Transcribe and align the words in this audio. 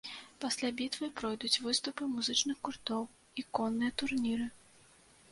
Пасля 0.43 0.69
бітвы 0.77 1.09
пройдуць 1.19 1.59
выступы 1.65 2.07
музычных 2.13 2.57
гуртоў 2.69 3.03
і 3.43 3.43
конныя 3.59 3.91
турніры. 4.03 4.49